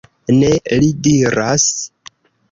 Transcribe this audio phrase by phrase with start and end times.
[0.35, 0.47] Ne,
[0.83, 1.67] li diras.